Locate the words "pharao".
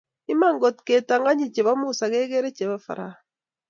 2.85-3.19